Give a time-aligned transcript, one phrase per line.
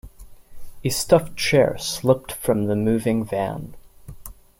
[0.83, 3.75] A stuffed chair slipped from the moving van.